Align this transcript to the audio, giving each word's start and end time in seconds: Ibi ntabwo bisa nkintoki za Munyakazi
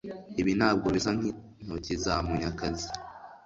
Ibi 0.41 0.51
ntabwo 0.59 0.87
bisa 0.95 1.11
nkintoki 1.17 1.93
za 2.03 2.15
Munyakazi 2.25 2.87